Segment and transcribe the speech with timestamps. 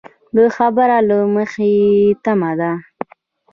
[0.35, 1.71] د خبر له مخې
[2.23, 2.71] تمه ده